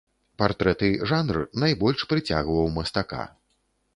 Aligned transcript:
Партрэты 0.41 0.87
жанр 1.11 1.37
найбольш 1.63 2.05
прыцягваў 2.13 2.71
мастака. 2.79 3.23